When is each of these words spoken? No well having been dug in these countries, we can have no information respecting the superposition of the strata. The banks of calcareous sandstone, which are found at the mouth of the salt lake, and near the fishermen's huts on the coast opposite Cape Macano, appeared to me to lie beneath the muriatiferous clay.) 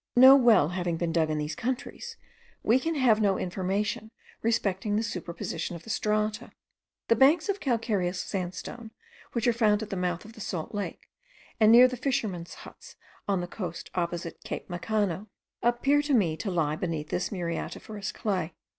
No 0.15 0.35
well 0.35 0.69
having 0.69 0.97
been 0.97 1.11
dug 1.11 1.29
in 1.29 1.37
these 1.37 1.53
countries, 1.53 2.17
we 2.63 2.79
can 2.79 2.95
have 2.95 3.21
no 3.21 3.37
information 3.37 4.09
respecting 4.41 4.95
the 4.95 5.03
superposition 5.03 5.75
of 5.75 5.83
the 5.83 5.91
strata. 5.91 6.53
The 7.07 7.15
banks 7.15 7.49
of 7.49 7.59
calcareous 7.59 8.19
sandstone, 8.19 8.89
which 9.33 9.45
are 9.45 9.53
found 9.53 9.83
at 9.83 9.91
the 9.91 9.95
mouth 9.95 10.25
of 10.25 10.33
the 10.33 10.41
salt 10.41 10.73
lake, 10.73 11.07
and 11.59 11.71
near 11.71 11.87
the 11.87 11.97
fishermen's 11.97 12.55
huts 12.55 12.95
on 13.27 13.41
the 13.41 13.47
coast 13.47 13.91
opposite 13.93 14.43
Cape 14.43 14.69
Macano, 14.71 15.27
appeared 15.61 16.05
to 16.05 16.15
me 16.15 16.35
to 16.37 16.49
lie 16.49 16.75
beneath 16.75 17.09
the 17.09 17.17
muriatiferous 17.19 18.11
clay.) 18.11 18.55